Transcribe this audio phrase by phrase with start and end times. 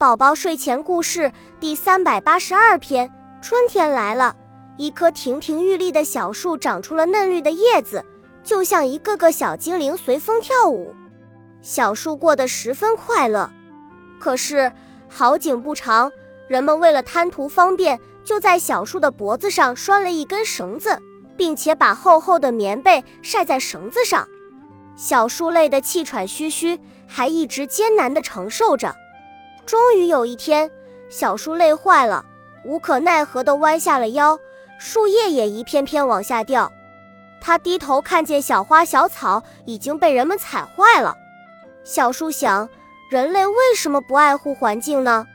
[0.00, 3.10] 宝宝睡前故事第三百八十二篇：
[3.42, 4.36] 春天来了，
[4.76, 8.04] 一棵亭亭玉立的小树长出了嫩绿的叶子，
[8.44, 10.94] 就像一个个小精灵随风跳舞。
[11.62, 13.50] 小树过得十分快乐。
[14.20, 14.70] 可是
[15.08, 16.12] 好景不长，
[16.46, 20.96] 人们为了贪图方便，就在小树的脖子上拴了一根绳子，
[21.36, 24.28] 并且把厚厚的棉被晒在绳子上。
[24.94, 26.78] 小树累得气喘吁吁，
[27.08, 28.94] 还一直艰难地承受着。
[29.68, 30.70] 终于有一天，
[31.10, 32.24] 小树累坏了，
[32.64, 34.38] 无可奈何地弯下了腰，
[34.78, 36.72] 树叶也一片片往下掉。
[37.38, 41.14] 他低头看见小花小草已经被人们踩坏了。
[41.84, 42.66] 小树想：
[43.10, 45.26] 人类为什么不爱护环境呢？